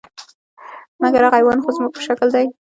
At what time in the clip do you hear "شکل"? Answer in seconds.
2.07-2.27